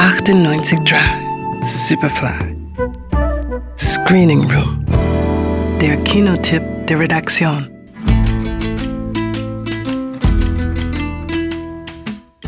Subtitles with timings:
[0.00, 1.20] 98 Drive,
[1.60, 2.56] Superfly.
[3.76, 4.82] Screening Room.
[5.78, 7.68] Der Kinotipp der Redaktion.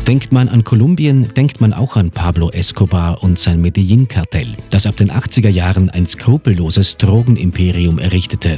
[0.07, 4.97] Denkt man an Kolumbien, denkt man auch an Pablo Escobar und sein Medellin-Kartell, das ab
[4.97, 8.57] den 80er Jahren ein skrupelloses Drogenimperium errichtete.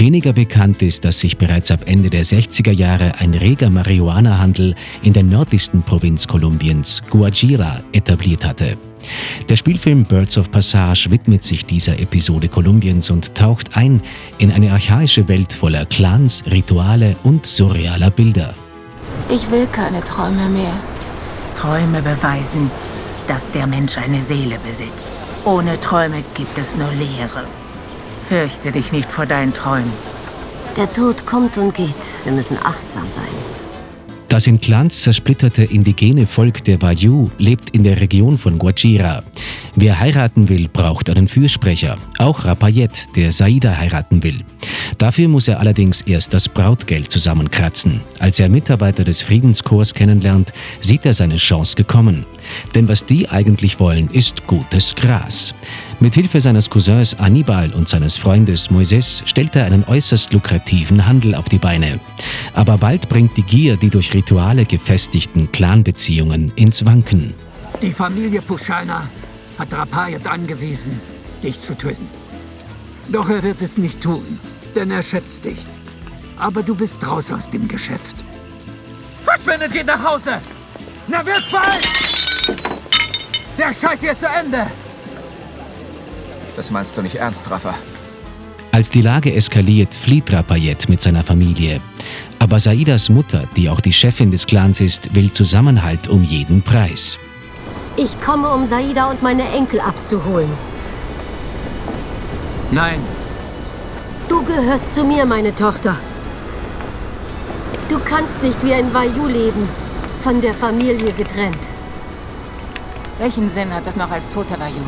[0.00, 5.12] Weniger bekannt ist, dass sich bereits ab Ende der 60er Jahre ein reger Marihuana-Handel in
[5.12, 8.78] der nördlichsten Provinz Kolumbiens, Guajira, etabliert hatte.
[9.50, 14.00] Der Spielfilm Birds of Passage widmet sich dieser Episode Kolumbiens und taucht ein
[14.38, 18.54] in eine archaische Welt voller Clans, Rituale und surrealer Bilder.
[19.28, 20.72] Ich will keine Träume mehr.
[21.56, 22.70] Träume beweisen,
[23.26, 25.18] dass der Mensch eine Seele besitzt.
[25.44, 27.44] Ohne Träume gibt es nur Leere.
[28.22, 29.92] Fürchte dich nicht vor deinen Träumen.
[30.76, 31.96] Der Tod kommt und geht.
[32.24, 33.24] Wir müssen achtsam sein.
[34.28, 39.24] Das in Clans zersplitterte indigene Volk der Bayou lebt in der Region von Guajira.
[39.74, 41.98] Wer heiraten will, braucht einen Fürsprecher.
[42.18, 44.44] Auch Rapayet, der Saida heiraten will.
[44.98, 48.00] Dafür muss er allerdings erst das Brautgeld zusammenkratzen.
[48.18, 52.26] Als er Mitarbeiter des Friedenschors kennenlernt, sieht er seine Chance gekommen.
[52.74, 55.54] Denn was die eigentlich wollen, ist gutes Gras.
[56.00, 61.34] Mit Hilfe seines Cousins Annibal und seines Freundes Moises stellt er einen äußerst lukrativen Handel
[61.34, 62.00] auf die Beine.
[62.54, 67.34] Aber bald bringt die Gier die durch Rituale gefestigten Clanbeziehungen ins Wanken.
[67.82, 69.08] Die Familie Pushana
[69.58, 70.98] hat Rapayet angewiesen,
[71.42, 72.19] dich zu töten.
[73.12, 74.38] Doch er wird es nicht tun,
[74.74, 75.66] denn er schätzt dich.
[76.38, 78.16] Aber du bist raus aus dem Geschäft.
[79.24, 80.40] Verschwindet, geht nach Hause!
[81.08, 81.82] Na, wird's bald!
[83.58, 84.66] Der Scheiß hier ist zu Ende!
[86.56, 87.74] Das meinst du nicht ernst, Rafa?
[88.72, 91.80] Als die Lage eskaliert, flieht Rapayet mit seiner Familie.
[92.38, 97.18] Aber Saidas Mutter, die auch die Chefin des Clans ist, will Zusammenhalt um jeden Preis.
[97.96, 100.48] Ich komme, um Saida und meine Enkel abzuholen.
[102.72, 103.00] Nein,
[104.30, 105.96] Du gehörst zu mir, meine Tochter.
[107.88, 109.68] Du kannst nicht wie ein Vayu leben,
[110.20, 111.66] von der Familie getrennt.
[113.18, 114.84] Welchen Sinn hat das noch als toter Vayu?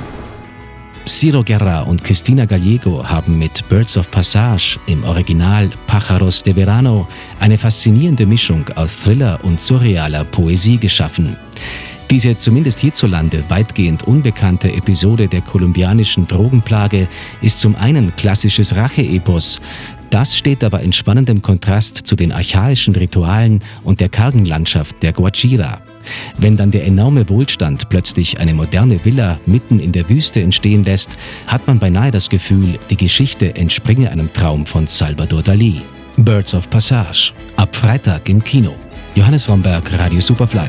[1.05, 7.09] Ciro Guerra und Cristina Gallego haben mit Birds of Passage im Original Pájaros de Verano
[7.41, 11.37] eine faszinierende Mischung aus Thriller und surrealer Poesie geschaffen.
[12.11, 17.09] Diese zumindest hierzulande weitgehend unbekannte Episode der kolumbianischen Drogenplage
[17.41, 19.61] ist zum einen klassisches Racheepos,
[20.13, 25.15] das steht aber in spannendem Kontrast zu den archaischen Ritualen und der kargen Landschaft der
[25.15, 25.81] Guajira.
[26.37, 31.17] Wenn dann der enorme Wohlstand plötzlich eine moderne Villa mitten in der Wüste entstehen lässt,
[31.47, 35.81] hat man beinahe das Gefühl, die Geschichte entspringe einem Traum von Salvador Dali.
[36.19, 37.33] Birds of Passage.
[37.57, 38.75] Ab Freitag im Kino.
[39.15, 40.69] Johannes Romberg, Radio Superfly.